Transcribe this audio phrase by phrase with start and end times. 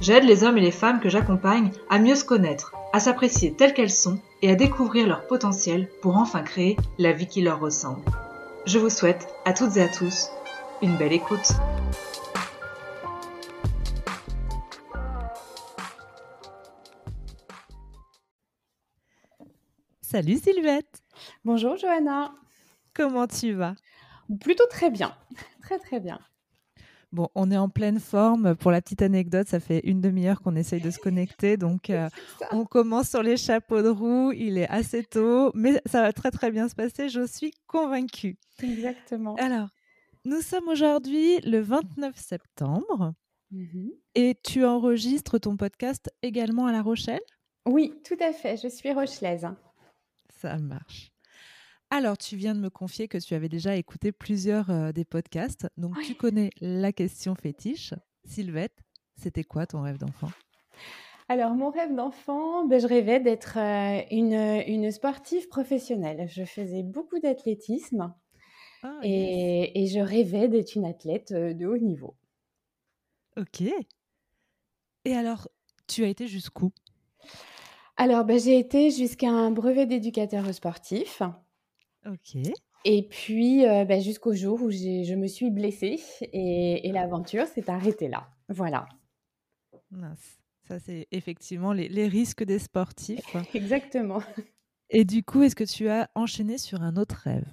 [0.00, 3.74] J'aide les hommes et les femmes que j'accompagne à mieux se connaître, à s'apprécier telles
[3.74, 8.02] qu'elles sont et à découvrir leur potentiel pour enfin créer la vie qui leur ressemble.
[8.66, 10.28] Je vous souhaite à toutes et à tous
[10.82, 11.52] une belle écoute.
[20.02, 21.02] Salut Sylvette
[21.44, 22.32] Bonjour Johanna
[22.94, 23.74] Comment tu vas?
[24.40, 25.14] Plutôt très bien,
[25.62, 26.20] très très bien.
[27.14, 28.56] Bon, on est en pleine forme.
[28.56, 31.56] Pour la petite anecdote, ça fait une demi-heure qu'on essaye de se connecter.
[31.56, 32.08] Donc, euh,
[32.50, 34.32] on commence sur les chapeaux de roue.
[34.32, 37.08] Il est assez tôt, mais ça va très, très bien se passer.
[37.08, 38.36] Je suis convaincue.
[38.60, 39.36] Exactement.
[39.36, 39.68] Alors,
[40.24, 43.14] nous sommes aujourd'hui le 29 septembre
[43.52, 47.20] mmh et tu enregistres ton podcast également à La Rochelle?
[47.66, 48.56] Oui, tout à fait.
[48.56, 49.46] Je suis rochelaise.
[50.40, 51.13] Ça marche.
[51.94, 55.68] Alors, tu viens de me confier que tu avais déjà écouté plusieurs euh, des podcasts.
[55.76, 57.94] Donc, tu connais la question fétiche.
[58.24, 58.82] Sylvette,
[59.14, 60.30] c'était quoi ton rêve d'enfant?
[61.28, 64.34] Alors, mon rêve d'enfant, ben, je rêvais d'être euh, une,
[64.66, 66.26] une, sportive professionnelle.
[66.28, 68.12] Je faisais beaucoup d'athlétisme
[68.82, 72.16] ah, et, et, je rêvais d'être une athlète euh, de haut niveau.
[73.36, 73.62] Ok.
[75.04, 75.46] Et alors,
[75.86, 76.72] tu as été jusqu'où?
[77.96, 81.22] Alors, ben, j'ai été jusqu'à un brevet d'éducateur sportif.
[82.06, 82.36] Ok.
[82.84, 86.00] Et puis, euh, bah, jusqu'au jour où je me suis blessée
[86.32, 88.28] et, l'aventure s'est arrêtée là.
[88.48, 88.86] Voilà.
[90.68, 93.36] Ça, c'est effectivement les, risques des sportifs.
[93.54, 94.20] Exactement.
[94.90, 97.46] Et du coup, est-ce que tu as enchaîné sur un autre rêve?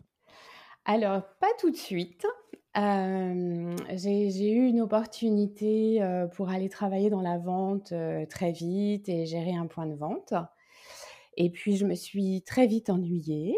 [0.83, 2.25] Alors, pas tout de suite.
[2.77, 7.93] Euh, j'ai eu une opportunité euh, pour aller travailler dans la vente
[8.29, 10.33] très vite et gérer un point de vente.
[11.37, 13.57] Et puis, je me suis très vite ennuyée.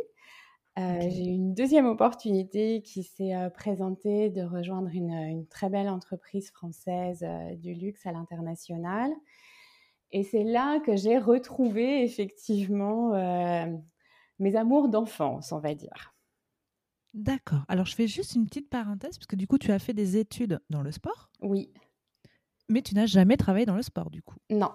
[0.79, 5.88] Euh, j'ai eu une deuxième opportunité qui s'est euh, présentée de rejoindre une, très belle
[5.88, 9.11] entreprise française euh, du luxe à l'international.
[10.11, 13.13] Et c'est là que j'ai retrouvé effectivement
[14.38, 16.13] mes amours d'enfance, on va dire.
[17.16, 17.63] D'accord.
[17.67, 20.17] Alors je fais juste une petite parenthèse, parce que du coup tu as fait des
[20.17, 21.31] études dans le sport?
[21.41, 21.73] Oui.
[22.69, 24.38] Mais tu n'as jamais travaillé dans le sport, du coup?
[24.51, 24.72] Non.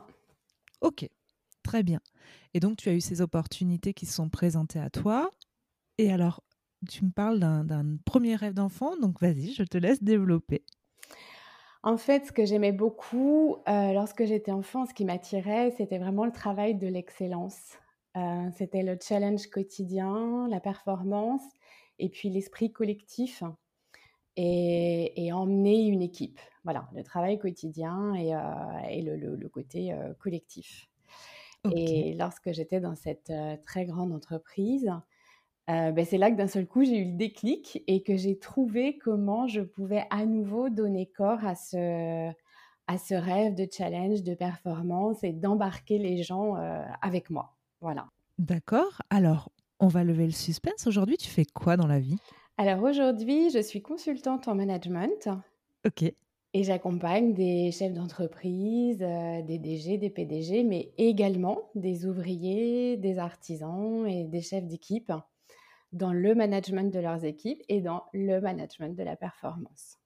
[0.80, 1.08] Ok,
[1.62, 2.00] très bien.
[2.52, 5.30] Et donc tu as eu ces opportunités qui se sont présentées à toi.
[5.98, 6.42] Et alors,
[6.88, 10.64] tu me parles d'un premier rêve d'enfant, donc vas-y, je te laisse développer.
[11.82, 16.24] En fait, ce que j'aimais beaucoup euh, lorsque j'étais enfant, ce qui m'attirait, c'était vraiment
[16.24, 17.78] le travail de l'excellence.
[18.16, 21.42] Euh, c'était le challenge quotidien, la performance
[21.98, 23.42] et puis l'esprit collectif
[24.36, 26.40] et, emmener une équipe.
[26.64, 30.88] Voilà, le travail quotidien et, euh, le, côté collectif.
[31.74, 33.32] Et lorsque j'étais dans cette
[33.64, 34.92] très grande entreprise,
[35.70, 38.38] euh, ben, c'est là que d'un seul coup, j'ai eu le déclic et que j'ai
[38.38, 42.30] trouvé comment je pouvais à nouveau donner corps à ce,
[42.86, 47.54] à ce rêve de challenge, de performance et d'embarquer les gens euh, avec moi.
[47.82, 48.06] Voilà.
[48.38, 49.02] D'accord.
[49.10, 50.86] Alors, on va lever le suspense.
[50.86, 52.16] Aujourd'hui, tu fais quoi dans la vie?
[52.56, 55.28] Alors aujourd'hui, je suis consultante en management.
[55.86, 56.02] Ok.
[56.54, 63.18] Et j'accompagne des chefs d'entreprise, euh, des DG, des PDG, mais également des ouvriers, des
[63.18, 65.12] artisans et des chefs d'équipe
[65.92, 69.98] dans le management de leurs équipes et dans le management de la performance.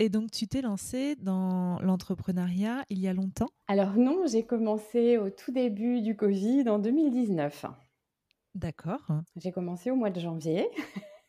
[0.00, 3.50] Et donc, tu t'es lancée dans l'entrepreneuriat il y a longtemps?
[3.66, 7.66] Alors non, j'ai commencé au tout début du Covid en 2019.
[8.54, 9.10] D'accord.
[9.36, 10.68] J'ai commencé au mois de janvier.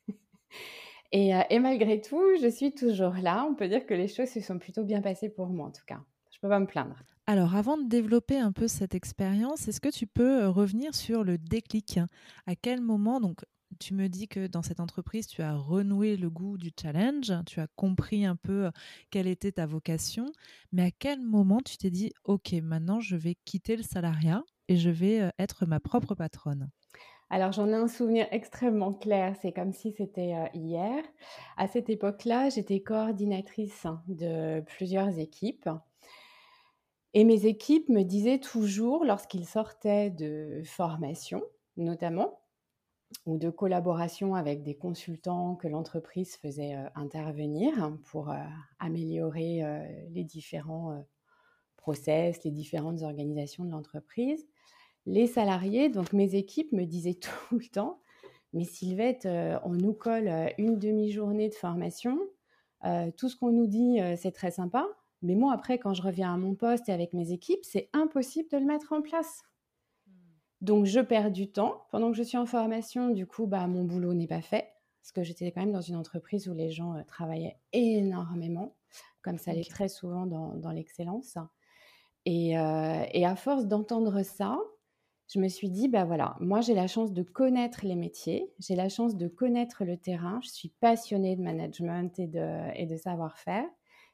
[1.12, 3.46] et, euh, et, malgré tout, je suis toujours là.
[3.50, 5.86] On peut dire que les choses se sont plutôt bien passées pour moi, en tout
[5.88, 6.02] cas.
[6.32, 7.02] Je ne peux pas me plaindre.
[7.26, 11.24] Alors, avant de développer un peu cette expérience, est-ce que tu peux euh, revenir sur
[11.24, 12.00] le déclic?
[12.46, 13.46] À quel moment, donc
[13.80, 17.60] tu me dis que dans cette entreprise, tu as renoué le goût du challenge, tu
[17.60, 18.70] as compris un peu
[19.10, 20.26] quelle était ta vocation,
[20.72, 24.78] mais à quel moment tu t'es dit, OK, maintenant je vais quitter le salariat et
[24.78, 26.70] je vais être ma propre patronne?
[27.30, 31.04] Alors j'en ai un souvenir extrêmement clair, c'est comme si c'était hier.
[31.58, 35.70] À cette époque-là, j'étais coordinatrice de plusieurs équipes.
[37.14, 41.42] Et mes équipes me disaient toujours, lorsqu'ils sortaient de formation
[41.78, 42.42] notamment,
[43.26, 48.36] ou de collaboration avec des consultants que l'entreprise faisait euh, intervenir pour euh,
[48.80, 51.04] améliorer euh, les différents
[51.78, 54.46] process, les différentes organisations de l'entreprise.
[55.06, 57.20] Les salariés, donc mes équipes, me disaient
[57.50, 58.00] tout le temps,
[58.54, 59.28] mais Sylvette,
[59.64, 62.20] on nous colle une demi-journée de formation.
[63.16, 64.88] tout ce qu'on nous dit, c'est très sympa.
[65.22, 68.50] Mais moi, après, quand je reviens à mon poste et avec mes équipes, c'est impossible
[68.50, 69.44] de le mettre en place.
[70.62, 71.86] Donc, je perds du temps.
[71.92, 74.70] Pendant que je suis en formation, du coup, bah, mon boulot n'est pas fait.
[75.02, 78.76] Parce que j'étais quand même dans une entreprise où les gens travaillaient énormément,
[79.22, 81.38] comme ça l'est très souvent dans, l'excellence.
[82.26, 84.60] Et, et, à force d'entendre ça,
[85.34, 88.76] je me suis dit, bah voilà, moi j'ai la chance de connaître les métiers, j'ai
[88.76, 92.98] la chance de connaître le terrain, je suis passionnée de management et de, et de
[92.98, 93.66] savoir-faire.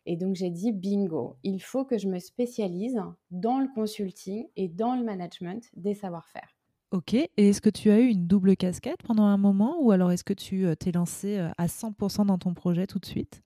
[0.06, 4.68] Et donc j'ai dit, bingo, il faut que je me spécialise dans le consulting et
[4.68, 6.50] dans le management des savoir-faire.
[6.92, 10.12] Ok, et est-ce que tu as eu une double casquette pendant un moment ou alors
[10.12, 13.42] est-ce que tu euh, t'es lancée euh, à 100% dans ton projet tout de suite?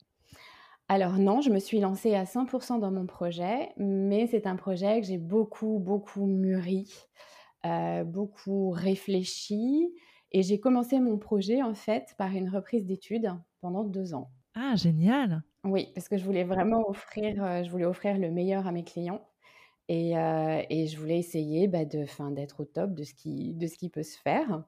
[0.87, 4.99] Alors non, je me suis lancée à 100% dans mon projet, mais c'est un projet
[5.01, 6.91] que j'ai beaucoup, beaucoup mûri.
[7.65, 9.93] Euh, beaucoup réfléchi.
[10.31, 14.31] Et j'ai commencé mon projet, en fait, par une reprise d'études pendant deux ans.
[14.55, 18.65] Ah, génial Oui, parce que je voulais vraiment offrir, euh, je voulais offrir le meilleur
[18.67, 19.27] à mes clients.
[19.89, 23.67] Et, euh, et je voulais essayer bah, de, d'être au top de ce, qui, de
[23.67, 24.63] ce qui peut se faire.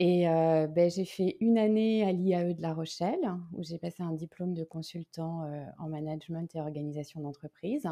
[0.00, 3.18] Et ben, j'ai fait une année à l'IAE de La Rochelle,
[3.52, 5.42] où j'ai passé un diplôme de consultant
[5.78, 7.88] en management et organisation d'entreprise.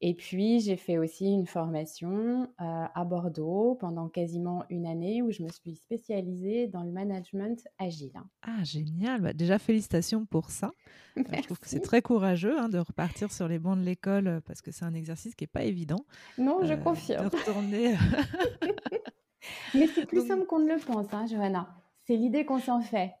[0.00, 5.42] Et puis, j'ai fait aussi une formation à Bordeaux pendant quasiment une année où je
[5.42, 8.12] me suis spécialisée dans le management agile.
[8.42, 9.22] Ah, génial.
[9.22, 10.72] Bah, déjà, félicitations pour ça.
[11.16, 14.60] Je trouve que c'est très courageux hein, de repartir sur les bancs de l'école parce
[14.60, 16.04] que c'est un exercice qui n'est pas évident.
[16.38, 17.28] Non, je confirme.
[17.28, 17.94] De retourner.
[19.74, 21.68] Mais c'est plus simple qu'on ne le pense, hein, Johanna.
[22.06, 23.12] C'est l'idée qu'on s'en fait.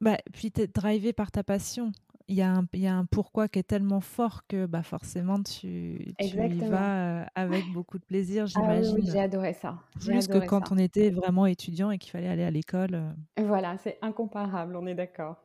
[0.00, 1.92] Bah, puis tu es drivé par ta passion
[2.28, 5.42] il y, a un, y a un pourquoi qui est tellement fort que bah, forcément
[5.42, 8.94] tu, tu y vas euh, avec beaucoup de plaisir, j'imagine.
[8.96, 9.78] Ah oui, j'ai adoré ça.
[10.00, 12.94] Plus que quand on était vraiment étudiant et qu'il fallait aller à l'école.
[12.94, 13.44] Euh.
[13.44, 15.36] Voilà, c'est incomparable, on est d'accord.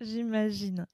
[0.00, 0.86] J'imagine.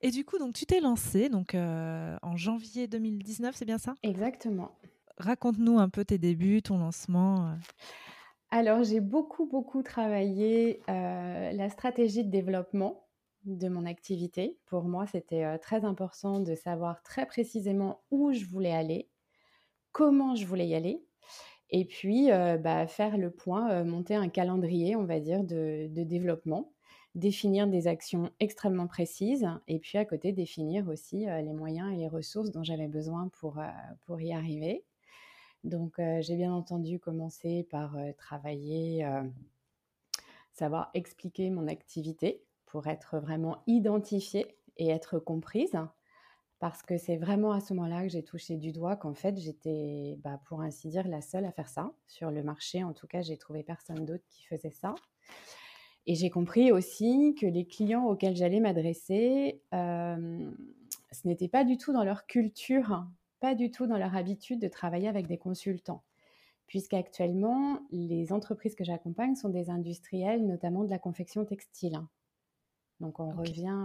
[0.00, 3.94] Et du coup, donc tu t'es lancé donc euh, en janvier 2019, c'est bien ça?
[4.02, 4.70] Exactement.
[5.18, 7.54] Raconte-nous un peu tes débuts, ton lancement.
[8.50, 13.01] Alors, j'ai beaucoup, beaucoup travaillé la stratégie de développement
[13.44, 14.58] de mon activité.
[14.66, 19.08] Pour moi, c'était très important de savoir très précisément où je voulais aller,
[19.92, 21.02] comment je voulais y aller,
[21.70, 26.72] et puis bah, faire le point, monter un calendrier, on va dire, de, développement,
[27.14, 32.08] définir des actions extrêmement précises, et puis à côté définir aussi les moyens et les
[32.08, 33.58] ressources dont j'avais besoin pour,
[34.06, 34.84] pour y arriver.
[35.64, 39.06] Donc j'ai bien entendu commencer par travailler,
[40.52, 45.76] savoir expliquer mon activité, pour être vraiment identifiée et être comprise.
[46.58, 50.16] Parce que c'est vraiment à ce moment-là que j'ai touché du doigt qu'en fait, j'étais,
[50.24, 51.92] bah, pour ainsi dire, la seule à faire ça.
[52.06, 54.94] Sur le marché, en tout cas, j'ai trouvé personne d'autre qui faisait ça.
[56.06, 60.50] Et j'ai compris aussi que les clients auxquels j'allais m'adresser, euh,
[61.10, 63.04] ce n'était pas du tout dans leur culture,
[63.40, 66.04] pas du tout dans leur habitude de travailler avec des consultants.
[66.68, 72.00] Puisqu'actuellement, les entreprises que j'accompagne sont des industriels, notamment de la confection textile.
[73.00, 73.76] Donc on revient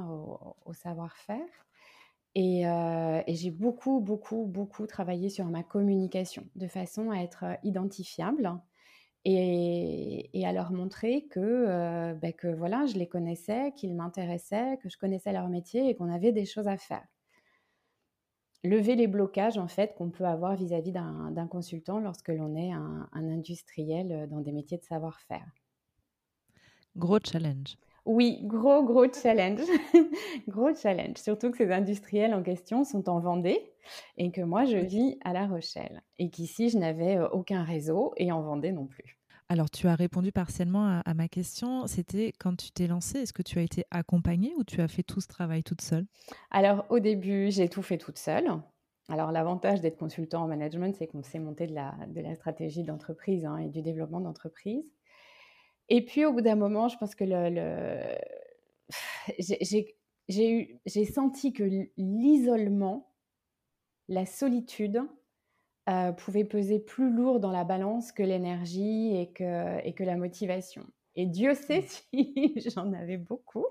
[0.66, 1.40] au, savoir-faire.
[2.38, 7.56] Euh, et, j'ai beaucoup, beaucoup, beaucoup travaillé sur ma communication de façon à être euh,
[7.64, 8.54] identifiable
[9.26, 14.90] et, à leur montrer que, euh, bah, que voilà, je les connaissais, qu'ils m'intéressaient, que
[14.90, 17.06] je connaissais leur métier et qu'on avait des choses à faire.
[18.64, 23.08] Lever les blocages en fait qu'on peut avoir vis-à-vis d'un consultant lorsque l'on est un
[23.14, 25.48] industriel dans des métiers de savoir-faire.
[26.98, 27.78] Gros challenge.
[28.08, 29.60] Oui, gros, gros challenge.
[30.48, 31.18] gros challenge.
[31.18, 33.74] Surtout que ces industriels en question sont en Vendée
[34.16, 36.02] et que moi, je vis à La Rochelle.
[36.18, 39.20] Et qu'ici, je n'avais euh, aucun réseau et en Vendée non plus.
[39.50, 41.86] Alors, tu as répondu partiellement à, ma question.
[41.86, 45.04] C'était quand tu t'es lancée, est-ce que tu as été accompagnée ou tu as fait
[45.04, 46.06] tout ce travail toute seule?
[46.50, 48.50] Alors, au début, j'ai tout fait toute seule.
[49.10, 52.84] Alors, l'avantage d'être consultant en management, c'est qu'on sait monter de la, de la stratégie
[52.84, 54.97] d'entreprise hein, et du développement d'entreprise.
[55.90, 58.02] Et puis au bout d'un moment, je pense que le,
[60.28, 61.64] j'ai senti que
[61.98, 63.14] l'isolement,
[64.08, 65.02] la solitude,
[65.90, 70.18] euh, pouvait peser plus lourd dans la balance que l'énergie et que, et que la
[70.18, 70.86] motivation.
[71.16, 73.66] Et Dieu sait si j'en avais beaucoup.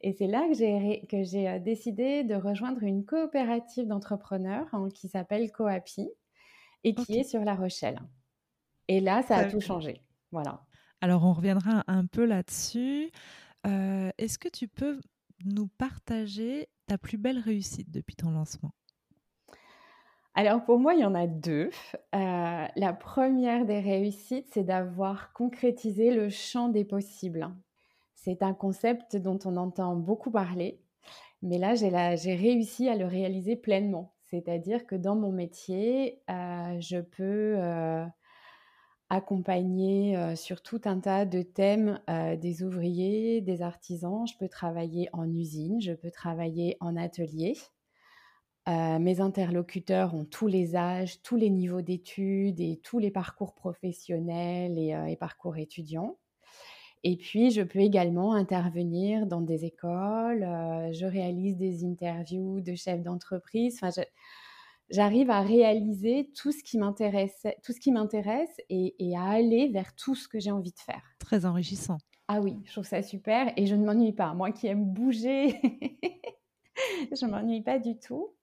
[0.00, 4.88] Et c'est là que j'ai, que j'ai euh, décidé de rejoindre une coopérative d'entrepreneurs hein,
[4.94, 6.08] qui s'appelle Coapi
[6.84, 8.00] et qui est sur La Rochelle.
[8.88, 10.00] Et là, ça a tout changé.
[10.32, 10.62] Voilà.
[11.00, 13.10] Alors, on reviendra un peu là-dessus.
[13.66, 15.00] Euh, est-ce que tu peux
[15.44, 18.72] nous partager ta plus belle réussite depuis ton lancement?
[20.34, 21.70] Alors pour moi, il y en a deux.
[22.14, 27.50] Euh, la première des réussites, c'est d'avoir concrétisé le champ des possibles.
[28.14, 30.80] C'est un concept dont on entend beaucoup parler,
[31.42, 34.14] mais là, j'ai réussi à le réaliser pleinement.
[34.22, 37.56] C'est-à-dire que dans mon métier, euh, je peux
[39.10, 44.26] euh, accompagner sur tout un tas de thèmes des ouvriers, des artisans.
[44.26, 47.56] Je peux travailler en usine, je peux travailler en atelier.
[48.68, 53.54] Euh, mes interlocuteurs ont tous les âges, tous les niveaux d'études et tous les parcours
[53.54, 56.18] professionnels et, euh, parcours étudiants.
[57.02, 62.74] Et puis, je peux également intervenir dans des écoles, euh, je réalise des interviews de
[62.74, 63.80] chefs d'entreprise.
[64.90, 69.68] J'arrive à réaliser tout ce qui m'intéresse, tout ce qui m'intéresse et, et, à aller
[69.68, 71.02] vers tout ce que j'ai envie de faire.
[71.18, 71.98] Très enrichissant.
[72.28, 74.34] Ah oui, je trouve ça super et je ne m'ennuie pas.
[74.34, 75.60] Moi qui aime bouger
[77.12, 78.34] je m'ennuie pas du tout.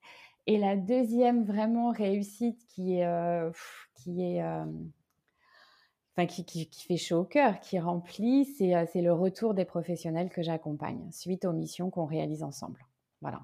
[0.46, 3.50] Et la deuxième vraiment réussite qui est, euh,
[3.94, 4.64] qui est, euh,
[6.16, 10.30] enfin qui, qui, fait chaud au cœur, qui remplit, euh, c'est le retour des professionnels
[10.30, 12.86] que j'accompagne suite aux missions qu'on réalise ensemble.
[13.20, 13.42] Voilà.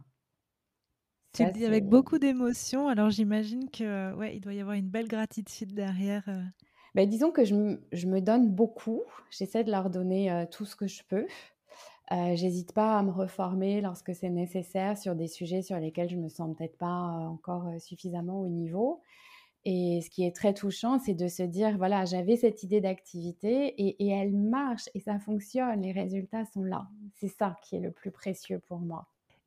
[1.35, 4.89] Tu le dis avec beaucoup d'émotion, alors j'imagine que ouais, il doit y avoir une
[4.89, 6.25] belle gratitude derrière.
[6.95, 10.87] Ben, disons que je, je, me donne beaucoup, j'essaie de leur donner tout ce que
[10.87, 11.27] je peux.
[12.13, 16.17] Euh, j'hésite pas à me reformer lorsque c'est nécessaire sur des sujets sur lesquels je
[16.17, 19.01] me sens peut-être pas euh, encore euh, suffisamment au niveau.
[19.65, 23.75] Et ce qui est très touchant, c'est de se dire, voilà, j'avais cette idée d'activité
[23.79, 26.87] et, elle marche et ça fonctionne, les résultats sont là.
[27.15, 29.07] C'est ça qui est le plus précieux pour moi.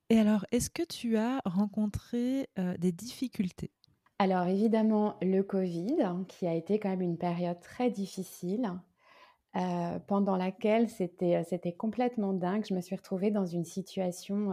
[0.09, 3.71] Et alors, est-ce que tu as rencontré des difficultés?
[4.19, 5.97] Alors, évidemment, le Covid,
[6.27, 8.71] qui a été quand même une période très difficile.
[10.07, 12.65] Pendant laquelle c'était, complètement dingue.
[12.69, 14.51] Je me suis retrouvée dans une situation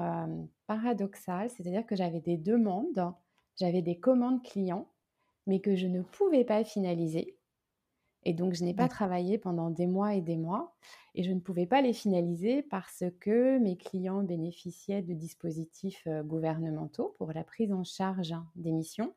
[0.67, 3.13] paradoxale, c'est-à-dire que j'avais des demandes,
[3.61, 4.89] j'avais des commandes clients,
[5.47, 7.39] mais que je ne pouvais pas finaliser.
[8.25, 10.75] Et donc, je n'ai pas travaillé pendant des mois et des mois.
[11.15, 17.15] Et je ne pouvais pas les finaliser parce que mes clients bénéficiaient de dispositifs gouvernementaux
[17.19, 19.15] pour la prise en charge des missions.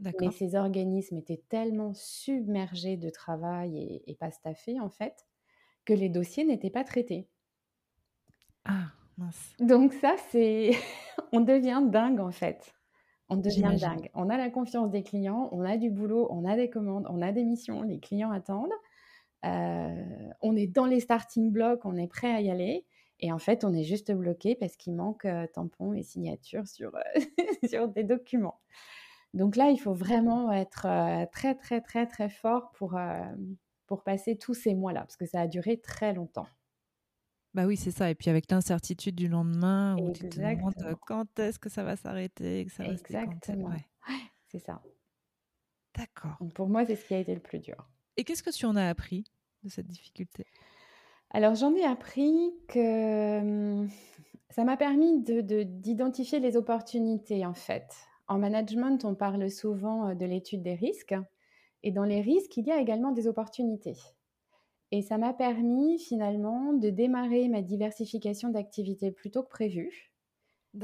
[0.00, 5.26] Mais ces organismes étaient tellement submergés de travail et, pas staffés, en fait,
[5.84, 7.28] que les dossiers n'étaient pas traités.
[8.64, 9.54] Ah, mince.
[9.60, 10.72] Donc ça, c'est...
[11.32, 12.73] on devient dingue, en fait.
[13.28, 14.10] On devient dingue.
[14.14, 17.22] On a la confiance des clients, on a du boulot, on a des commandes, on
[17.22, 18.72] a des missions, les clients attendent.
[19.44, 20.04] Euh,
[20.40, 22.86] on est dans les starting blocks, on est prêt à y aller.
[23.20, 26.94] Et en fait, on est juste bloqué parce qu'il manque euh, tampons et signatures sur,
[26.94, 27.20] euh,
[27.68, 28.60] sur des documents.
[29.32, 30.86] Donc là, il faut vraiment être
[31.32, 32.96] très, très, très, très fort pour,
[33.86, 36.46] pour passer tous ces mois-là, parce que ça a duré très longtemps.
[37.54, 38.10] Bah oui, c'est ça.
[38.10, 40.74] Et puis avec l'incertitude du lendemain, où tu te demandes
[41.06, 43.68] quand est-ce que ça va s'arrêter, que ça Exactement.
[43.68, 43.84] Ouais.
[44.48, 44.82] c'est ça.
[45.96, 46.36] D'accord.
[46.54, 47.88] Pour moi, c'est ce qui a été le plus dur.
[48.16, 49.24] Et qu'est-ce que tu en as appris
[49.62, 50.46] de cette difficulté?
[51.30, 53.88] Alors, j'en ai appris que hum,
[54.50, 57.94] ça m'a permis d'identifier de, les opportunités, en fait.
[58.26, 61.14] En management, on parle souvent de l'étude des risques.
[61.84, 63.96] Et dans les risques, il y a également des opportunités.
[64.90, 70.12] Et ça m'a permis finalement de démarrer ma diversification d'activités plutôt que prévu.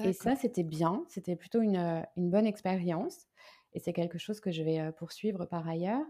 [0.04, 3.26] Et ça, c'était bien, c'était plutôt une, euh, une bonne expérience.
[3.72, 6.06] Et c'est quelque chose que je vais euh, poursuivre par ailleurs.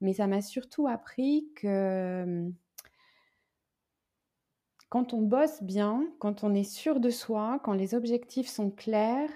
[0.00, 2.50] Mais ça m'a surtout appris que
[4.88, 9.30] quand on bosse bien, quand on est sûr de soi, quand les objectifs sont clairs,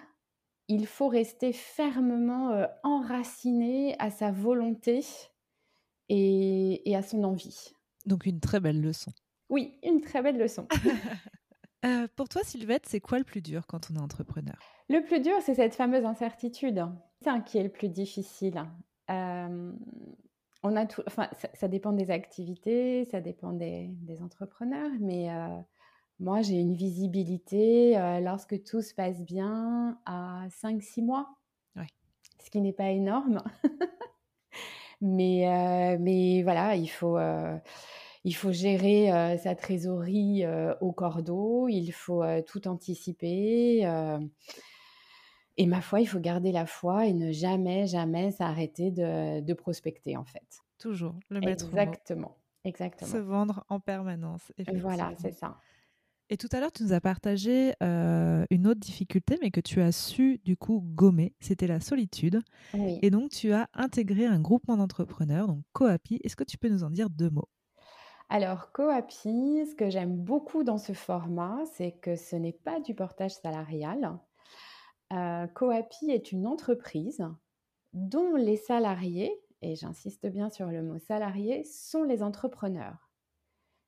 [0.68, 5.04] il faut rester fermement euh, enraciné à sa volonté
[6.08, 7.72] et, à son envie.
[8.06, 9.12] Donc une très belle leçon.
[9.48, 10.66] Oui, une très belle leçon.
[11.84, 14.56] Euh, pour toi, Sylvette, c'est quoi le plus dur quand on est entrepreneur?
[14.88, 16.82] Le plus dur, c'est cette fameuse incertitude.
[17.20, 18.64] C'est un qui est le plus difficile.
[19.10, 19.70] Euh,
[20.62, 23.90] on a tout, enfin, ça, dépend des activités, ça dépend des,
[24.22, 25.28] entrepreneurs, mais
[26.20, 31.28] moi, j'ai une visibilité euh, lorsque tout se passe bien à 5-6 mois,
[32.42, 33.42] ce qui n'est pas énorme.
[35.04, 37.56] mais, euh, mais voilà, il faut, euh,
[38.24, 40.44] il faut gérer sa trésorerie
[40.80, 43.82] au cordeau, il faut tout anticiper.
[45.56, 49.54] et ma foi, il faut garder la foi et ne jamais, jamais s'arrêter de, de,
[49.54, 50.62] prospecter, en fait.
[50.78, 52.36] Toujours, le mettre Exactement.
[52.64, 53.10] Exactement.
[53.10, 54.52] Se vendre en permanence.
[54.74, 55.58] Voilà, c'est ça.
[56.30, 59.82] Et tout à l'heure, tu nous as partagé euh, une autre difficulté, mais que tu
[59.82, 62.40] as su du coup gommer, c'était la solitude.
[63.02, 66.20] Et donc, tu as intégré un groupement d'entrepreneurs, donc Coapi.
[66.24, 67.48] Est-ce que tu peux nous en dire deux mots?
[68.30, 72.94] Alors, Coapi, ce que j'aime beaucoup dans ce format, c'est que ce n'est pas du
[72.94, 74.18] portage salarial.
[75.12, 77.22] Euh, Coapi est une entreprise
[77.92, 83.03] dont les salariés, et j'insiste bien sur le mot salarié, sont les entrepreneurs.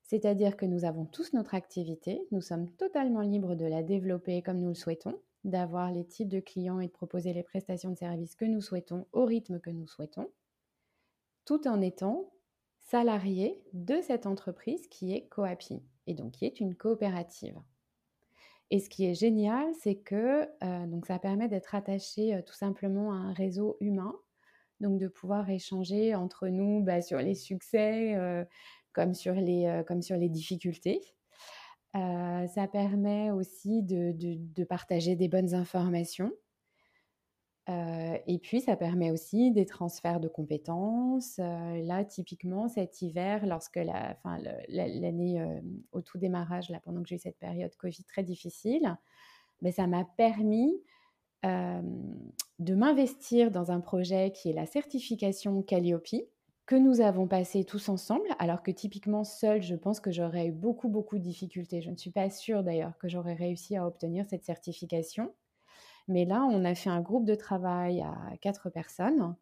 [0.07, 4.61] C'est-à-dire que nous avons tous notre activité, nous sommes totalement libres de la développer comme
[4.61, 8.37] nous le souhaitons, d'avoir les types de clients et de proposer les prestations de services
[8.37, 10.31] que nous souhaitons au rythme que nous souhaitons,
[11.45, 12.31] tout en étant
[12.81, 17.59] salariés de cette entreprise qui est Coapi et donc qui est une coopérative.
[18.71, 22.55] Et ce qui est génial, c'est que euh, donc ça permet d'être attaché euh, tout
[22.55, 24.15] simplement à un réseau humain,
[24.81, 28.45] donc de pouvoir échanger entre nous bah, sur les succès, euh,
[28.97, 31.03] comme sur les, euh, comme sur les difficultés.
[31.95, 36.33] Euh, ça permet aussi de, de, partager des bonnes informations.
[37.69, 41.37] Euh, et puis, ça permet aussi des transferts de compétences.
[41.39, 43.79] là, typiquement, cet hiver, lorsque
[44.69, 45.61] l'année
[45.93, 48.97] au tout démarrage, là, pendant que j'ai eu cette période Covid très difficile,
[49.63, 50.75] ben, ça m'a permis
[51.43, 56.29] de m'investir dans un projet qui est la certification Calliope,
[56.67, 60.53] que nous avons passé tous ensemble, alors que typiquement seul, je pense que j'aurais eu
[60.53, 61.81] beaucoup, beaucoup de difficultés.
[61.81, 65.35] Je ne suis pas sûre d'ailleurs que j'aurais réussi à obtenir cette certification.
[66.09, 69.37] Mais là, on a fait un groupe de travail à quatre personnes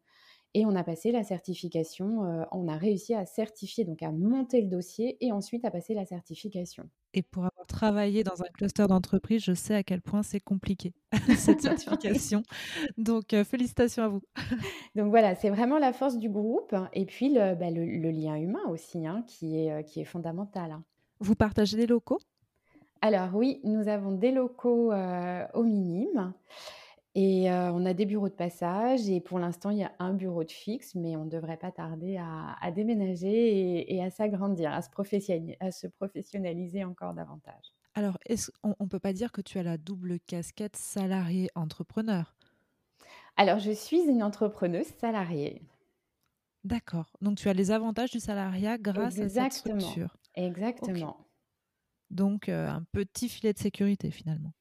[0.55, 2.25] et on a passé la certification.
[2.25, 5.95] Euh, on a réussi à certifier, donc à monter le dossier et ensuite à passer
[5.95, 6.89] la certification.
[7.17, 10.93] Et pour avoir travaillé dans un cluster d'entreprise, je sais à quel point c'est compliqué,
[11.37, 12.43] cette certification.
[12.97, 14.21] Donc, euh, félicitations à vous.
[14.95, 16.75] Donc voilà, c'est vraiment la force du groupe.
[16.91, 20.71] Et puis, le, bah, lien humain aussi, hein, qui, est, euh, qui est fondamental.
[20.71, 20.83] Hein.
[21.21, 22.19] Vous partagez des locaux?
[23.01, 26.33] Alors oui, nous avons des locaux euh, au minime.
[27.17, 30.43] Et on a des bureaux de passage et pour l'instant, il y a un bureau
[30.43, 35.71] de fixe, mais on ne devrait pas tarder à, déménager et, à s'agrandir, à, à,
[35.71, 37.73] se professionnaliser encore davantage.
[37.93, 38.17] Alors,
[38.63, 42.35] on ne peut pas dire que tu as la double casquette salarié-entrepreneur
[43.37, 45.61] Alors, je suis une entrepreneuse salariée.
[46.65, 47.13] D'accord.
[47.21, 50.17] Donc, tu as les avantages du salariat grâce à cette structure.
[50.33, 51.15] Exactement.
[52.09, 54.51] Donc, un petit filet de sécurité finalement.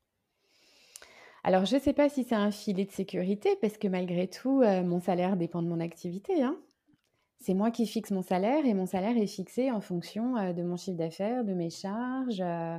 [1.46, 4.62] Alors, je ne sais pas si c'est un filet de sécurité, parce que malgré tout,
[4.62, 6.42] euh, mon salaire dépend de mon activité.
[6.42, 6.58] Hein.
[7.38, 10.62] C'est moi qui fixe mon salaire et mon salaire est fixé en fonction euh, de
[10.62, 12.78] mon chiffre d'affaires, de mes charges euh,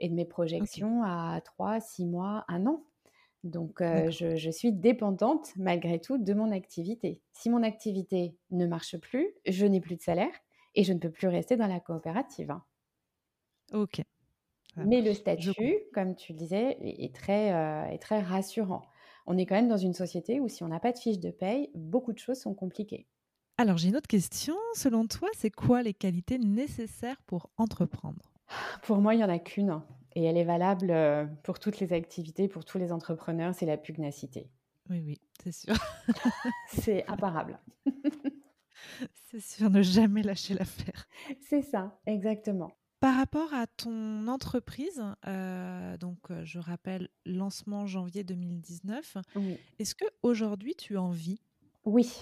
[0.00, 2.84] et de mes projections à 3, 6 mois, 1 an.
[3.44, 7.20] Donc, je, je, suis dépendante malgré tout de mon activité.
[7.32, 10.34] Si mon activité ne marche plus, je n'ai plus de salaire
[10.76, 12.52] et je ne peux plus rester dans la coopérative.
[12.52, 12.62] Hein.
[13.72, 14.02] Ok.
[14.76, 18.82] Mais le statut, comme tu disais, est très, euh, est très rassurant.
[19.26, 21.30] On est quand même dans une société où si on n'a pas de fiche de
[21.30, 23.06] paye, beaucoup de choses sont compliquées.
[23.58, 24.56] Alors j'ai une autre question.
[24.74, 28.32] Selon toi, c'est quoi les qualités nécessaires pour entreprendre?
[28.82, 29.82] Pour moi, il n'y en a qu'une.
[30.14, 33.76] Et elle est valable euh, pour toutes les activités, pour tous les entrepreneurs, c'est la
[33.76, 34.50] pugnacité.
[34.90, 35.74] Oui, oui, c'est sûr.
[36.68, 37.58] c'est imparable.
[39.30, 41.06] c'est sûr, ne jamais lâcher l'affaire.
[41.40, 42.72] C'est ça, exactement.
[43.02, 49.16] Par rapport à ton entreprise, euh, donc euh, je rappelle lancement janvier 2019,
[49.80, 51.40] est-ce que aujourd'hui tu en vis?
[51.84, 52.12] Oui,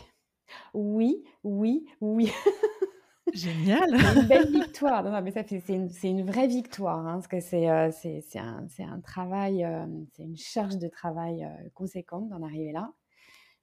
[0.73, 2.33] oui, oui, oui.
[3.35, 3.91] Génial.
[3.91, 5.05] c'est une belle victoire.
[5.05, 7.91] Non, mais ça c'est une, une, vraie victoire, hein, parce que c'est euh,
[8.37, 9.69] un, un, travail,
[10.15, 12.91] c'est une charge de travail conséquente d'en arriver là.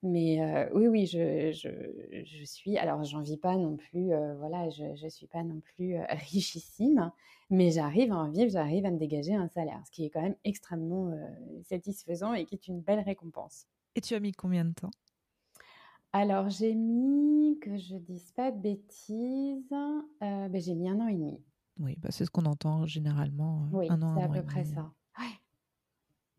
[0.04, 1.70] Mais oui, oui, je, je,
[2.24, 2.78] je suis.
[2.78, 4.12] Alors, j'en vis pas non plus.
[4.38, 5.98] voilà, je ne suis pas non plus
[6.32, 7.12] richissime,
[7.50, 10.22] mais j'arrive à en vivre, j'arrive à me dégager un salaire, ce qui est quand
[10.22, 11.12] même extrêmement
[11.64, 13.66] satisfaisant et qui est une belle récompense.
[13.96, 14.92] Et tu as mis combien de temps?
[16.14, 21.14] Alors, j'ai mis, que je dise pas de bêtises, ben, j'ai mis un an et
[21.14, 21.42] demi.
[21.80, 23.68] Oui, bah, c'est ce qu'on entend généralement.
[23.72, 24.92] Oui, un an, c'est à peu près ça.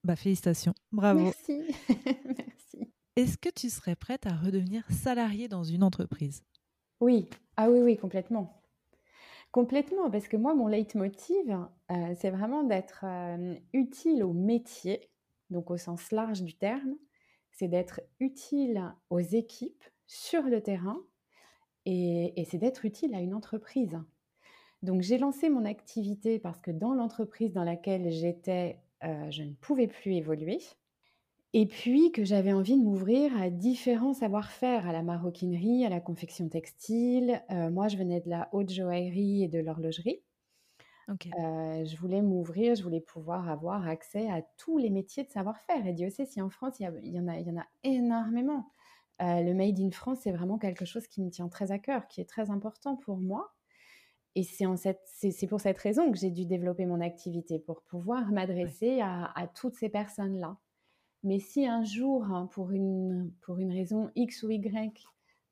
[0.04, 1.20] Bah, félicitations, bravo.
[1.20, 1.62] Merci.
[3.18, 6.44] Est-ce que tu serais prête à redevenir salariée dans une entreprise?
[7.00, 8.62] Oui, ah oui, oui, complètement.
[9.50, 11.50] Complètement, parce que moi, mon leitmotiv,
[11.90, 15.10] euh, c'est vraiment d'être euh, utile au métier,
[15.50, 16.94] donc au sens large du terme,
[17.50, 21.00] c'est d'être utile aux équipes sur le terrain
[21.86, 23.98] et, c'est d'être utile à une entreprise.
[24.82, 29.54] Donc j'ai lancé mon activité parce que dans l'entreprise dans laquelle j'étais, euh, je ne
[29.54, 30.60] pouvais plus évoluer.
[31.54, 36.00] Et puis que j'avais envie de m'ouvrir à différents savoir-faire, à la maroquinerie, à la
[36.00, 37.42] confection textile.
[37.50, 40.22] Euh, moi, je venais de la haute joaillerie et de l'horlogerie.
[41.38, 45.86] Euh, je voulais m'ouvrir, je voulais pouvoir avoir accès à tous les métiers de savoir-faire.
[45.86, 48.70] Et Dieu sait si en France, il y, en, a, il y en a énormément.
[49.22, 52.06] Euh, le Made in France, c'est vraiment quelque chose qui me tient très à cœur,
[52.08, 53.52] qui est très important pour moi.
[54.34, 59.32] Et c'est pour cette raison que j'ai dû développer mon activité, pour pouvoir m'adresser à,
[59.34, 60.58] à toutes ces personnes-là.
[61.24, 65.04] Mais si un jour, hein, pour, une, pour une raison X ou Y,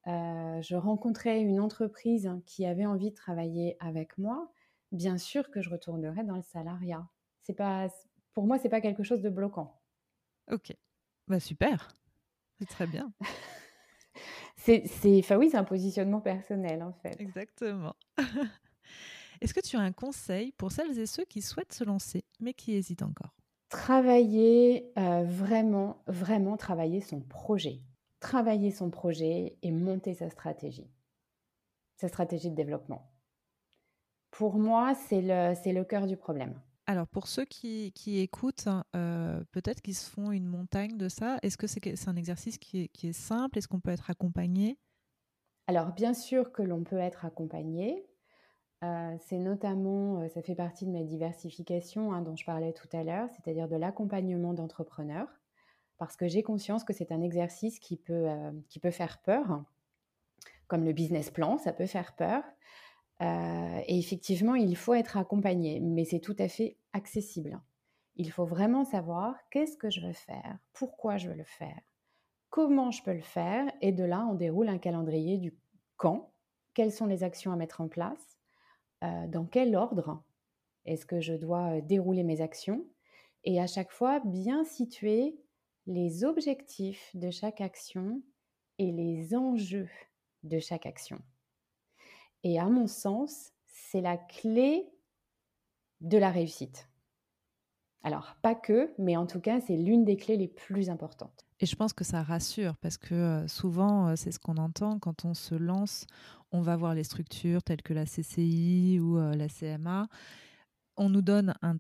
[0.07, 4.52] euh, je rencontrais une entreprise qui avait envie de travailler avec moi,
[4.92, 7.09] bien sûr que je retournerais dans le salariat.
[7.42, 7.88] C'est pas,
[8.33, 9.81] pour moi, c'est pas quelque chose de bloquant.
[10.50, 10.72] Ok,
[11.26, 11.88] bah super,
[12.59, 13.12] c'est très bien.
[14.57, 14.85] c'est,
[15.18, 17.20] enfin oui, c'est un positionnement personnel en fait.
[17.20, 17.96] Exactement.
[19.40, 22.55] Est-ce que tu as un conseil pour celles et ceux qui souhaitent se lancer mais
[22.55, 23.35] qui hésitent encore?
[23.68, 27.81] Travailler euh, vraiment, vraiment travailler son projet
[28.20, 30.90] travailler son projet et monter sa stratégie,
[31.96, 33.12] sa stratégie de développement.
[34.31, 36.61] Pour moi, c'est le, cœur du problème.
[36.87, 41.38] Alors, pour ceux qui, qui écoutent, euh, peut-être qu'ils se font une montagne de ça.
[41.42, 43.59] Est-ce que c'est, c'est un exercice qui est, qui est simple?
[43.59, 44.79] Est-ce qu'on peut être accompagné?
[45.68, 48.07] Alors, bien sûr que l'on peut être accompagné.
[48.84, 52.88] Euh, c'est notamment, euh, ça fait partie de ma diversification hein, dont je parlais tout
[52.92, 55.28] à l'heure, c'est-à-dire de l'accompagnement d'entrepreneurs
[55.96, 59.64] parce que j'ai conscience que c'est un exercice qui peut, euh, qui peut faire peur,
[60.66, 62.42] comme le business plan, ça peut faire peur.
[63.18, 67.58] Et effectivement, il faut être accompagné, mais c'est tout à fait accessible.
[68.16, 71.80] Il faut vraiment savoir qu'est-ce que je veux faire, pourquoi je veux le faire,
[72.50, 75.54] comment je peux le faire, et de là, on déroule un calendrier du
[75.96, 76.30] quand,
[76.74, 78.36] quelles sont les actions à mettre en place,
[79.04, 80.22] euh, dans quel ordre
[80.85, 82.85] est-ce que je dois dérouler mes actions,
[83.44, 85.37] et à chaque fois bien situer
[85.87, 88.22] les objectifs de chaque action
[88.78, 89.88] et les enjeux
[90.42, 91.20] de chaque action.
[92.44, 94.88] Et à mon sens, c'est la clé
[96.00, 96.88] de la réussite.
[98.02, 101.45] Alors, pas que, mais en tout cas, c'est l'une des clés les plus importantes.
[101.61, 104.99] Et je pense que ça rassure parce que euh, souvent, euh, c'est ce qu'on entend
[104.99, 106.07] quand on se lance,
[106.53, 110.07] on va voir les structures telles que la CCI ou euh, la CMA.
[110.97, 111.77] On nous donne un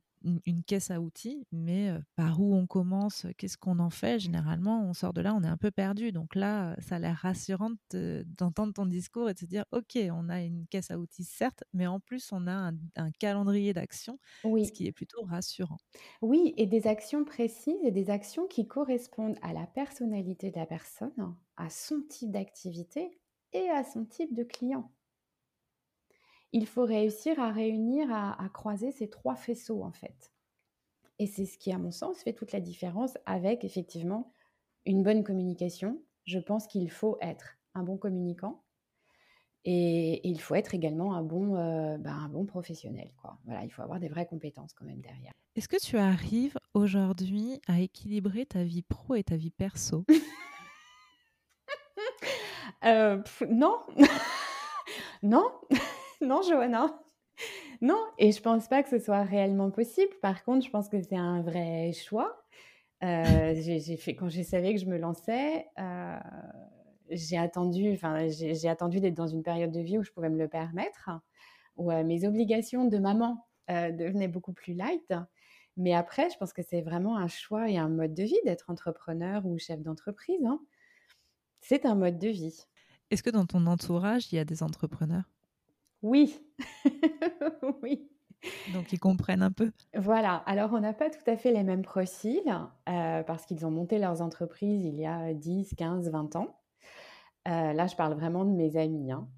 [0.46, 4.92] une, caisse à outils, mais par où on commence, qu'est-ce qu'on en fait Généralement, on
[4.92, 6.12] sort de là, on est un peu perdu.
[6.12, 10.28] Donc là, ça a l'air rassurant d'entendre ton discours et de se dire, OK, on
[10.28, 14.72] a une caisse à outils, certes, mais en plus, on a un, calendrier d'action, ce
[14.72, 15.78] qui est plutôt rassurant.
[16.22, 20.66] Oui, et des actions précises et des actions qui correspondent à la personnalité de la
[20.66, 23.18] personne, à son type d'activité
[23.52, 24.90] et à son type de client
[26.52, 30.32] il faut réussir à réunir, à, croiser ces trois faisceaux en fait.
[31.18, 34.32] Et c'est ce qui, à mon sens, fait toute la différence avec effectivement
[34.84, 36.00] une bonne communication.
[36.24, 38.62] Je pense qu'il faut être un bon communicant
[39.64, 43.10] et, il faut être également un bon, euh, bah, un bon professionnel.
[43.20, 43.38] Quoi.
[43.44, 45.32] Voilà, il faut avoir des vraies compétences quand même derrière.
[45.56, 50.04] Est-ce que tu arrives aujourd'hui à équilibrer ta vie pro et ta vie perso?
[52.84, 53.80] Euh, Non,
[55.22, 55.50] non.
[56.20, 56.98] non, Johanna.
[57.82, 60.12] Non, et je pense pas que ce soit réellement possible.
[60.22, 62.42] Par contre, je pense que c'est un vrai choix.
[63.02, 66.18] Euh, j'ai fait quand j'ai savais que je me lançais, euh,
[67.10, 70.38] j'ai attendu, enfin j'ai attendu d'être dans une période de vie où je pouvais me
[70.38, 71.10] le permettre,
[71.76, 75.12] où euh, mes obligations de maman devenaient beaucoup plus light.
[75.76, 78.70] Mais après, je pense que c'est vraiment un choix et un mode de vie d'être
[78.70, 80.44] entrepreneur ou chef d'entreprise.
[80.46, 80.60] Hein.
[81.60, 82.64] C'est un mode de vie.
[83.10, 85.24] Est-ce que dans ton entourage, il y a des entrepreneurs?
[86.06, 86.38] Oui,
[87.82, 88.08] oui.
[88.72, 89.72] Donc ils comprennent un peu.
[89.96, 92.40] Voilà, alors on n'a pas tout à fait les mêmes profils
[92.88, 96.60] euh, parce qu'ils ont monté leurs entreprises il y a 10, 15, 20 ans.
[97.48, 99.10] Euh, là, je parle vraiment de mes amis.
[99.10, 99.28] Hein.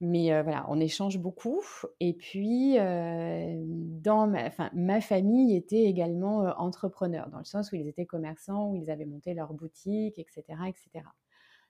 [0.00, 1.62] Mais euh, voilà, on échange beaucoup.
[2.00, 8.04] Et puis, dans ma, ma famille était également entrepreneur, dans le sens où ils étaient
[8.04, 11.04] commerçants, où ils avaient monté leur boutique, etc., etc.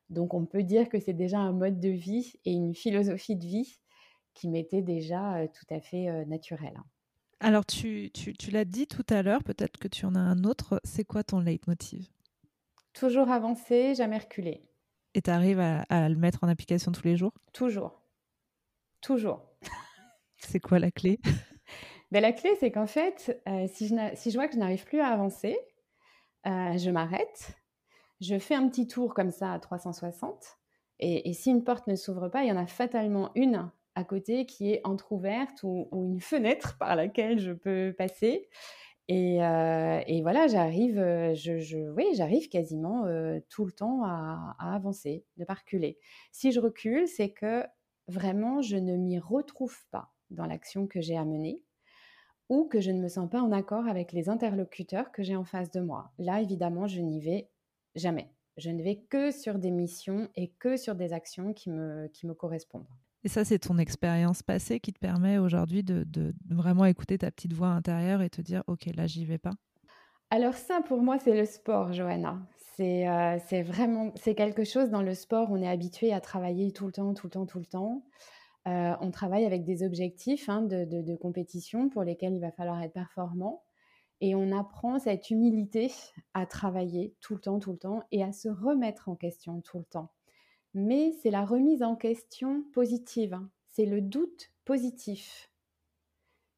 [0.08, 3.44] Donc, on peut dire que c'est déjà un mode de vie et une philosophie de
[3.44, 3.80] vie
[4.36, 6.74] qui m'était déjà tout à fait naturel.
[6.76, 6.84] Hein.
[7.40, 10.44] Alors, tu, tu, tu l'as dit tout à l'heure, peut-être que tu en as un
[10.44, 10.80] autre.
[10.84, 12.08] C'est quoi ton leitmotiv?
[12.92, 14.62] Toujours avancer, jamais reculer.
[15.14, 17.32] Et tu arrives à, le mettre en application tous les jours?
[17.52, 18.02] Toujours.
[19.02, 19.42] Toujours.
[20.38, 21.20] c'est quoi la clé?
[22.12, 25.00] Ben, La clé, c'est qu'en fait, si, je si, je vois que je n'arrive plus
[25.00, 25.58] à avancer,
[26.44, 27.58] je m'arrête,
[28.20, 30.58] je fais un petit tour comme ça à 360.
[31.00, 34.04] Et, et si une porte ne s'ouvre pas, il y en a fatalement une à
[34.04, 38.48] côté qui est entr'ouverte ou, une fenêtre par laquelle je peux passer.
[39.08, 45.24] Et, euh, voilà, j'arrive, euh, je, oui, j'arrive quasiment euh, tout le temps à, avancer,
[45.38, 45.98] ne pas reculer.
[46.32, 47.64] Si je recule, c'est que
[48.08, 51.62] vraiment je ne m'y retrouve pas dans l'action que j'ai à mener
[52.48, 55.44] ou que je ne me sens pas en accord avec les interlocuteurs que j'ai en
[55.44, 56.12] face de moi.
[56.18, 57.48] Là, évidemment, je n'y vais
[57.94, 58.30] jamais.
[58.56, 62.26] Je ne vais que sur des missions et que sur des actions qui me, qui
[62.26, 62.86] me correspondent.
[63.26, 66.06] Et ça, c'est ton expérience passée qui te permet aujourd'hui de,
[66.48, 69.50] vraiment écouter ta petite voix intérieure et te dire, OK, là, j'y vais pas?
[70.30, 72.38] Alors ça, pour moi, c'est le sport, Johanna.
[72.76, 76.86] C'est euh, vraiment, c'est quelque chose dans le sport, on est habitué à travailler tout
[76.86, 78.04] le temps, tout le temps, tout le temps.
[78.68, 82.80] Euh, on travaille avec des objectifs hein, de, de, compétition pour lesquels il va falloir
[82.80, 83.64] être performant.
[84.20, 85.90] Et on apprend cette humilité
[86.32, 89.78] à travailler tout le temps, tout le temps, et à se remettre en question tout
[89.78, 90.12] le temps.
[90.74, 93.50] Mais c'est la remise en question positive, hein.
[93.68, 95.50] c'est le doute positif,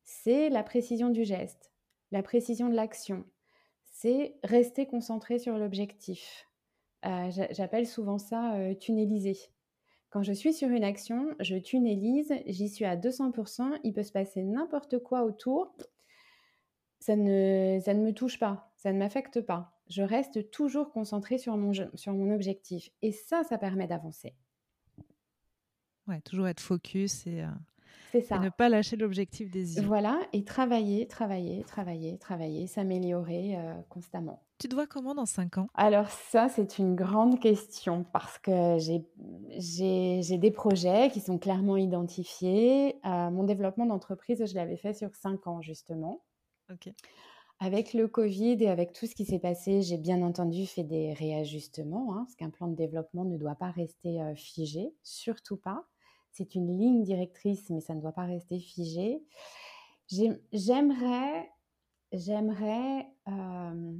[0.04, 1.72] c'est la précision du geste,
[2.10, 3.24] la précision de l'action,
[3.84, 6.48] c'est rester concentré sur l'objectif.
[7.04, 9.36] Euh, j'appelle souvent ça euh, tunneliser.
[10.10, 14.12] Quand je suis sur une action, je tunnelise, j'y suis à 200%, il peut se
[14.12, 15.76] passer n'importe quoi autour,
[17.00, 19.77] ça ne me touche pas, ça ne m'affecte pas.
[19.88, 22.90] Je reste toujours concentré sur mon, sur mon objectif.
[23.02, 24.34] Et ça, ça permet d'avancer.
[26.06, 27.48] Ouais, toujours être focus et euh,
[28.12, 28.36] c'est ça.
[28.36, 29.82] Et ne pas lâcher l'objectif des yeux.
[29.82, 34.42] Voilà, et travailler, travailler, travailler, travailler, s'améliorer euh, constamment.
[34.58, 35.68] Tu te vois comment dans 5 ans?
[35.74, 42.96] Alors ça, c'est une grande question parce que j'ai des projets qui sont clairement identifiés.
[43.04, 46.24] Euh, mon développement d'entreprise, je l'avais fait sur 5 ans justement.
[46.72, 46.90] Ok.
[47.60, 51.12] Avec le Covid et avec tout ce qui s'est passé, j'ai bien entendu fait des
[51.12, 55.84] réajustements, hein, parce qu'un plan de développement ne doit pas rester euh, figé, surtout pas
[56.32, 59.24] c'est une ligne directrice, mais ça ne doit pas rester figé.
[60.52, 61.50] J'aimerais,
[63.28, 63.92] euh,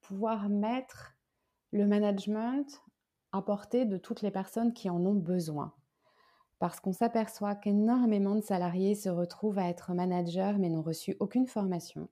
[0.00, 1.16] pouvoir mettre
[1.72, 2.82] le management
[3.32, 5.74] à portée de toutes les personnes qui en ont besoin.
[6.60, 11.48] Parce qu'on s'aperçoit qu'énormément de salariés se retrouvent à être managers mais n'ont reçu aucune
[11.48, 12.08] formation.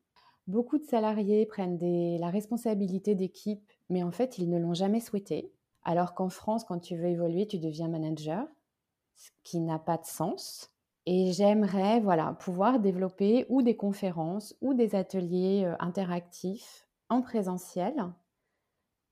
[0.50, 1.78] Beaucoup de salariés prennent
[2.18, 5.52] la responsabilité d'équipe, mais en fait, ils ne l'ont jamais souhaité.
[5.84, 8.48] Alors qu'en France, quand tu veux évoluer, tu deviens manager
[9.14, 10.72] ce qui n'a pas de sens.
[11.06, 17.94] Et j'aimerais voilà, pouvoir développer ou des conférences ou des ateliers euh, interactifs en présentiel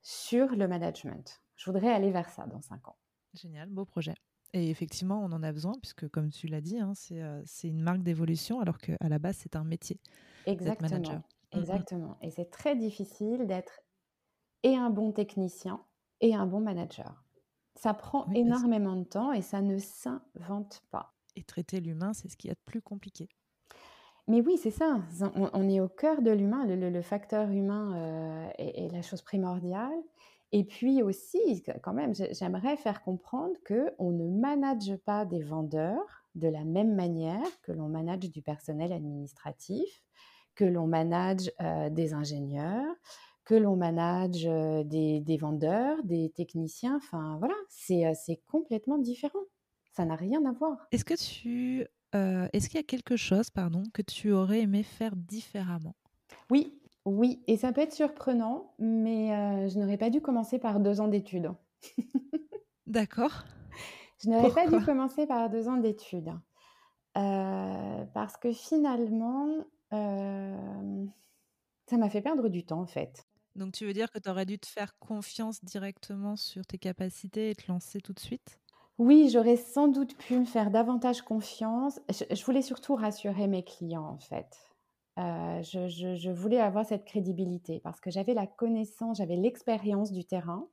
[0.02, 1.40] sur le management.
[1.54, 2.96] Je voudrais aller vers ça dans cinq ans.
[3.32, 4.16] Génial, beau projet.
[4.54, 7.82] Et effectivement, on en a besoin, puisque comme tu l'as dit, hein, euh, c'est une
[7.82, 10.00] marque d'évolution, alors qu'à la base, c'est un métier.
[10.46, 10.90] Exactement.
[10.90, 11.18] Manager.
[11.18, 11.60] Mm, mm.
[11.60, 12.18] Exactement.
[12.22, 13.80] Et c'est très difficile d'être
[14.62, 15.80] et un bon technicien
[16.20, 17.24] et un bon manager.
[17.74, 21.14] Ça prend énormément de temps et ça ne s'invente pas.
[21.36, 23.28] Et traiter l'humain, c'est ce qui est de plus compliqué.
[24.26, 25.00] Mais oui, c'est ça.
[25.34, 26.66] On, est au cœur de l'humain.
[26.66, 30.02] Le, facteur humain euh, est, la chose primordiale.
[30.52, 36.24] Et puis aussi, quand même, j'aimerais faire comprendre que on ne manage pas des vendeurs
[36.34, 40.02] de la même manière que l'on manage du personnel administratif,
[40.54, 42.94] que l'on manage euh, des ingénieurs,
[43.44, 46.96] que l'on manage des, vendeurs, des techniciens.
[46.96, 49.38] Enfin, voilà, c'est complètement différent.
[49.92, 50.86] Ça n'a rien à voir.
[50.92, 55.16] Est-ce que tu, est-ce qu'il y a quelque chose, pardon, que tu aurais aimé faire
[55.16, 55.94] différemment?
[56.50, 56.77] Oui,
[57.08, 61.08] oui, et ça peut être surprenant, mais je n'aurais pas dû commencer par deux ans
[61.08, 61.52] d'études.
[62.86, 63.44] D'accord.
[64.22, 66.32] Je n'aurais pas dû commencer par deux ans d'études.
[67.14, 70.56] parce que finalement, ça
[71.96, 73.26] m'a fait perdre du temps en fait.
[73.56, 77.50] Donc tu veux dire que tu aurais dû te faire confiance directement sur tes capacités
[77.50, 78.60] et te lancer tout de suite?
[78.98, 82.00] Oui, j'aurais sans doute pu me faire davantage confiance.
[82.08, 84.67] Je, voulais surtout rassurer mes clients en fait.
[85.18, 90.68] Euh, je, voulais avoir cette crédibilité parce que j'avais la connaissance, j'avais l'expérience du terrain,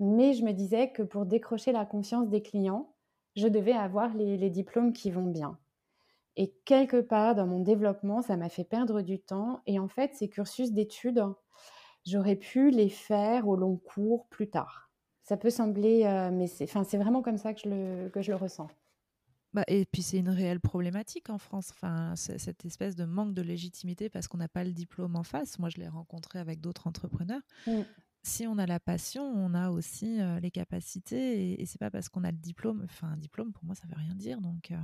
[0.00, 2.92] mais je me disais que pour décrocher la confiance des clients,
[3.36, 5.58] je devais avoir les diplômes qui vont bien.
[6.36, 9.60] Et quelque part dans mon développement, ça m'a fait perdre du temps.
[9.66, 11.24] Et en fait, ces cursus d'études,
[12.06, 14.90] j'aurais pu les faire au long cours plus tard.
[15.22, 17.60] Ça peut sembler, euh, mais c'est, vraiment comme ça que
[18.22, 18.68] je le ressens.
[19.52, 23.42] Bah, et puis c'est une réelle problématique en France, enfin, cette espèce de manque de
[23.42, 25.58] légitimité parce qu'on n'a pas le diplôme en face.
[25.58, 27.42] Moi, je l'ai rencontré avec d'autres entrepreneurs.
[27.66, 27.80] Mm.
[28.22, 31.90] Si on a la passion, on a aussi euh, les capacités, et, et c'est pas
[31.90, 32.82] parce qu'on a le diplôme.
[32.84, 34.40] Enfin, un diplôme, pour moi, ça veut rien dire.
[34.40, 34.76] Donc, euh,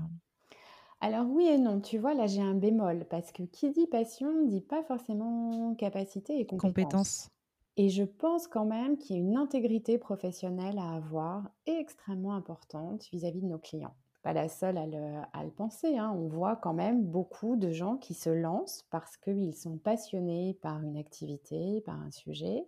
[1.00, 4.32] alors oui et non, tu vois, là j'ai un bémol, parce que qui dit passion
[4.32, 7.30] ne dit pas forcément capacité et compétence.
[7.76, 13.06] Et je pense quand même qu'il y a une intégrité professionnelle à avoir extrêmement importante
[13.12, 13.94] vis-à-vis de nos clients.
[14.26, 16.12] Pas la seule à le, penser, hein.
[16.12, 20.82] on voit quand même beaucoup de gens qui se lancent parce qu'ils sont passionnés par
[20.82, 22.66] une activité, par un sujet,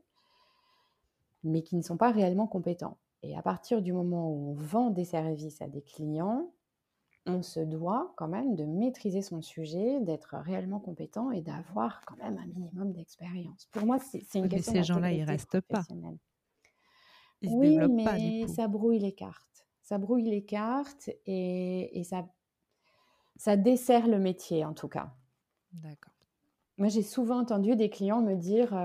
[1.43, 2.97] mais qui ne sont pas réellement compétents.
[3.25, 6.49] Et à partir du moment où on vend des services à des clients,
[7.27, 12.19] on se doit quand même de maîtriser son sujet, d'être réellement compétent et d'avoir quand
[12.19, 13.67] même un minimum d'expérience.
[13.73, 15.83] Pour moi, c'est une mais question ces gens-là, ils restent pas.
[17.43, 19.68] oui, mais ça brouille les cartes.
[19.89, 22.29] Ça brouille les cartes et, ça,
[23.37, 25.15] ça dessert le métier en tout cas.
[25.73, 26.13] D'accord.
[26.77, 28.77] Moi, j'ai souvent entendu des clients me dire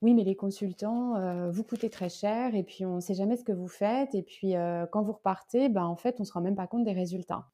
[0.00, 3.42] oui, mais les consultants, vous coûtez très cher et puis on ne sait jamais ce
[3.42, 4.14] que vous faites.
[4.14, 4.52] Et puis
[4.92, 7.48] quand vous repartez, ben, en fait, on ne se rend même pas compte des résultats.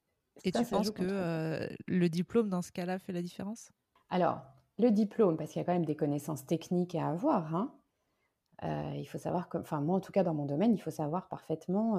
[0.44, 3.70] Et tu penses que le diplôme, dans ce cas-là, fait la différence?
[4.10, 4.42] Alors,
[4.78, 7.54] le diplôme, parce qu'il y a quand même des connaissances techniques à avoir.
[7.54, 7.74] Hein,
[8.94, 11.96] il faut savoir, enfin moi en tout cas dans mon domaine, il faut savoir parfaitement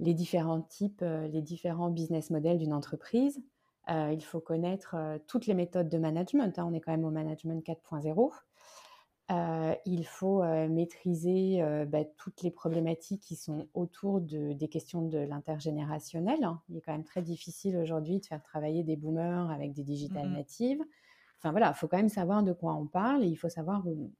[0.00, 3.40] les différents types, les différents business models d'une entreprise.
[3.88, 4.96] il faut connaître
[5.28, 6.58] toutes les méthodes de management.
[6.58, 8.32] Hein, on est quand même au management 4.0.
[9.30, 14.68] Euh, il faut euh, maîtriser euh, bah, toutes les problématiques qui sont autour de, des
[14.68, 16.42] questions de l'intergénérationnel.
[16.42, 16.60] Hein.
[16.68, 20.28] Il est quand même très difficile aujourd'hui de faire travailler des boomers avec des digital
[20.28, 20.84] mmh natives.
[21.38, 23.86] Enfin voilà, il faut quand même savoir de quoi on parle et il faut savoir
[23.86, 24.12] où,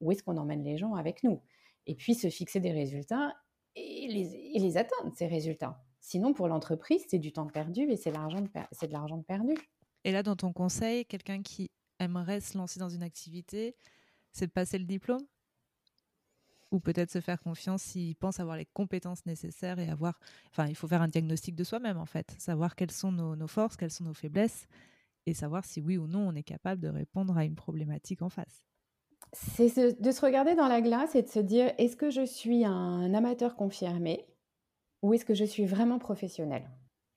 [0.00, 1.40] où est-ce qu'on emmène les gens avec nous.
[1.86, 3.34] Et puis se fixer des résultats
[3.78, 5.82] et les, et atteindre, ces résultats.
[6.00, 9.54] Sinon, pour l'entreprise, c'est du temps perdu et c'est de l'argent perdu.
[10.04, 13.76] Et là, dans ton conseil, quelqu'un qui aimerait se lancer dans une activité,
[14.32, 15.26] c'est de passer le diplôme?
[16.70, 20.20] Ou peut-être se faire confiance s'il pense avoir les compétences nécessaires et avoir.
[20.50, 22.34] Enfin, il faut faire un diagnostic de soi-même, en fait.
[22.38, 24.66] Savoir quelles sont nos, forces, quelles sont nos faiblesses
[25.24, 28.28] et savoir si oui ou non on est capable de répondre à une problématique en
[28.28, 28.67] face.
[29.32, 32.64] C'est de se regarder dans la glace et de se dire est-ce que je suis
[32.64, 34.26] un amateur confirmé
[35.02, 36.68] ou est-ce que je suis vraiment professionnel?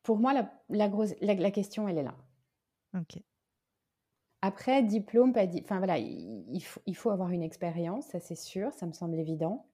[0.04, 0.34] Pour moi,
[0.70, 2.16] la, grosse, la question, elle est là.
[2.98, 3.22] Ok.
[4.42, 8.74] Après, diplôme, pas Enfin voilà, il faut, il faut avoir une expérience, ça c'est sûr,
[8.74, 9.68] ça me semble évident.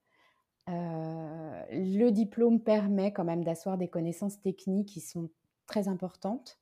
[0.70, 5.30] Euh, le diplôme permet quand même d'asseoir des connaissances techniques qui sont
[5.66, 6.60] très importantes.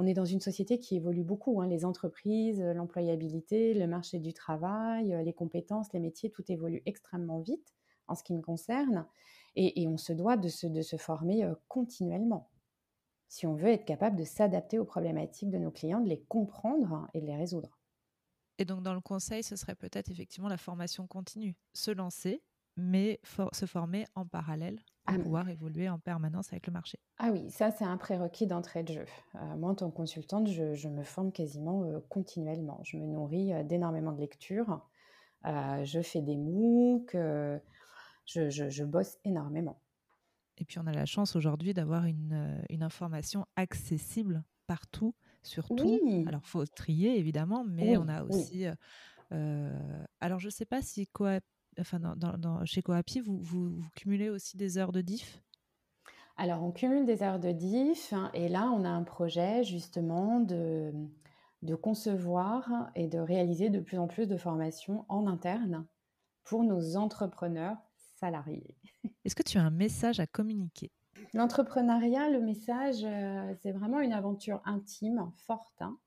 [0.00, 4.32] On est dans une société qui évolue beaucoup, hein, les entreprises, l'employabilité, le marché du
[4.32, 7.74] travail, les compétences, les métiers, tout évolue extrêmement vite
[8.08, 9.04] en ce qui me concerne.
[9.56, 12.48] Et, on se doit de se, de se former euh, continuellement
[13.28, 17.06] si on veut être capable de s'adapter aux problématiques de nos clients, de les comprendre
[17.12, 17.78] et de les résoudre.
[18.56, 22.42] Et donc dans le conseil, ce serait peut-être effectivement la formation continue, se lancer,
[22.78, 23.20] mais
[23.52, 24.80] se former en parallèle
[25.10, 26.98] pour ah, pouvoir évoluer en permanence avec le marché.
[27.18, 29.04] Ah oui, ça c'est un prérequis d'entrée de jeu.
[29.34, 32.80] Euh, moi en tant que consultante, je, me forme quasiment euh, continuellement.
[32.84, 34.80] Je me nourris euh, d'énormément de lectures,
[35.44, 39.80] je fais des MOOC, je, je bosse énormément.
[40.58, 45.98] Et puis on a la chance aujourd'hui d'avoir une, une, information accessible partout, sur tout.
[46.26, 48.66] Alors il faut trier évidemment, mais on a aussi...
[50.20, 51.06] Alors je ne sais pas si
[51.78, 55.42] enfin, dans, chez Coapi, vous, vous, cumulez aussi des heures de diff?
[56.36, 60.40] Alors on cumule des heures de diff hein, et là on a un projet justement
[60.40, 60.90] de,
[61.62, 65.86] de concevoir et de réaliser de plus en plus de formations en interne
[66.44, 67.76] pour nos entrepreneurs
[68.16, 68.76] salariés.
[69.24, 70.90] Est-ce que tu as un message à communiquer?
[71.34, 75.80] L'entrepreneuriat, le message, euh, c'est vraiment une aventure intime, forte.
[75.80, 75.98] Hein.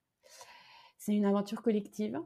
[0.97, 2.19] C'est une aventure collective.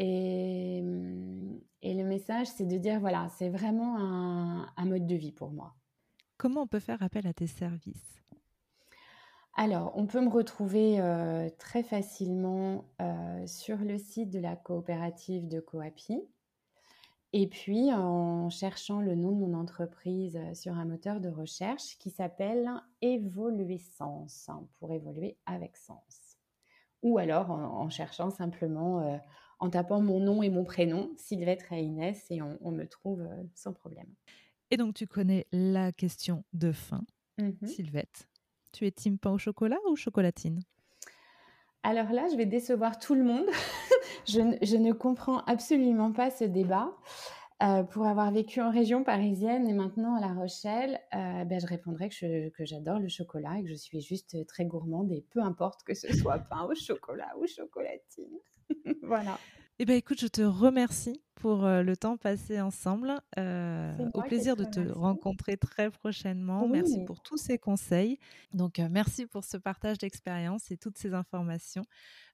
[0.00, 5.32] Et, hum, et le message, c'est de dire, voilà, c'est vraiment un, mode de vie
[5.32, 5.74] pour moi.
[6.38, 8.22] Comment on peut faire appel à tes services?
[9.56, 15.48] Alors, on peut me retrouver euh, très facilement euh, sur le site de la coopérative
[15.48, 16.22] de Coapi,
[17.32, 21.96] et puis, en cherchant le nom de mon entreprise euh, sur un moteur de recherche
[21.98, 22.68] qui s'appelle
[23.02, 26.38] Évoluessence, hein, pour évoluer avec sens.
[27.02, 29.16] Ou alors en, cherchant simplement, euh,
[29.60, 33.72] en tapant mon nom et mon prénom, Sylvette Reines, et on, me trouve euh, sans
[33.72, 34.08] problème.
[34.70, 37.04] Et donc, tu connais la question de fin,
[37.38, 38.28] mmh Sylvette.
[38.72, 40.62] Tu es team pain au chocolat ou chocolatine?
[41.82, 43.46] Alors là, je vais décevoir tout le monde.
[44.26, 46.96] je, ne comprends absolument pas ce débat.
[47.62, 51.66] Euh, pour avoir vécu en région parisienne et maintenant à La Rochelle, euh, ben, je
[51.66, 55.82] répondrais que, j'adore le chocolat et que je suis juste très gourmande et peu importe
[55.82, 58.38] que ce soit pain au chocolat ou chocolatine.
[59.02, 59.38] voilà.
[59.78, 63.12] Eh bien, écoute, je te remercie pour euh, le temps passé ensemble.
[63.38, 66.68] au plaisir de te rencontrer très prochainement.
[66.68, 68.18] Merci pour tous ces conseils.
[68.52, 71.84] Donc, merci pour ce partage d'expérience et toutes ces informations.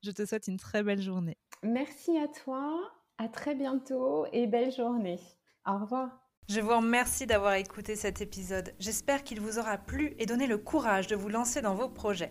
[0.03, 1.37] Je te souhaite une très belle journée.
[1.63, 2.81] Merci à toi.
[3.19, 5.21] À très bientôt et belle journée.
[5.67, 6.27] Au revoir.
[6.49, 8.73] Je vous remercie d'avoir écouté cet épisode.
[8.79, 12.31] J'espère qu'il vous aura plu et donné le courage de vous lancer dans vos projets.